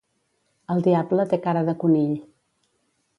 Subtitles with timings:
[0.75, 2.17] El diable té cara de conill.